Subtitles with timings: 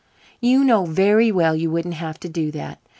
[0.39, 2.79] "You know very well you wouldn't have to do that.